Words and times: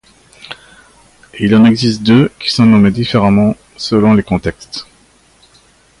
Il 1.39 1.53
en 1.55 1.63
existe 1.65 2.01
deux, 2.01 2.31
qui 2.39 2.49
sont 2.49 2.65
nommés 2.65 2.89
différemment 2.89 3.55
selon 3.77 4.15
les 4.15 4.23
contextes. 4.23 4.87